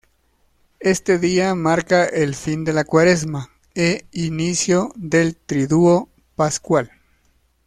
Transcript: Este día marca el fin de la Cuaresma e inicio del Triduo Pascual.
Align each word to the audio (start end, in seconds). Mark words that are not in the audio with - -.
Este 0.79 1.19
día 1.19 1.53
marca 1.53 2.05
el 2.07 2.33
fin 2.33 2.63
de 2.65 2.73
la 2.73 2.85
Cuaresma 2.85 3.51
e 3.75 4.07
inicio 4.11 4.91
del 4.95 5.35
Triduo 5.37 6.09
Pascual. 6.35 6.91